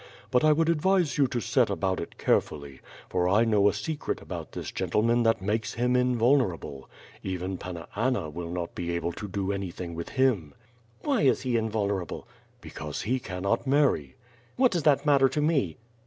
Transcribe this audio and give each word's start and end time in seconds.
But 0.31 0.43
I 0.43 0.51
would 0.51 0.67
advise 0.67 1.19
you 1.19 1.27
to 1.27 1.39
set 1.39 1.69
about 1.69 1.99
it 1.99 2.17
carefully, 2.17 2.79
for 3.07 3.29
I 3.29 3.45
know 3.45 3.69
a 3.69 3.73
secret 3.73 4.19
about 4.19 4.53
this 4.53 4.71
gentleman 4.71 5.21
that 5.21 5.43
makes 5.43 5.75
him 5.75 5.95
invulnerable... 5.95 6.89
Even 7.21 7.55
Panna 7.59 7.87
Anna 7.95 8.27
will 8.31 8.49
not 8.49 8.73
be 8.73 8.89
able 8.95 9.11
to 9.11 9.27
do 9.27 9.51
anything 9.51 9.93
with 9.93 10.09
him." 10.09 10.55
"Why 11.03 11.21
is 11.21 11.43
he 11.43 11.55
invulnerable?" 11.55 12.27
"Because 12.61 13.03
he 13.03 13.19
cannot 13.19 13.67
marry." 13.67 14.15
"What 14.55 14.71
does 14.71 14.81
that 14.81 15.05
matter 15.05 15.29
to 15.29 15.39
me? 15.39 15.77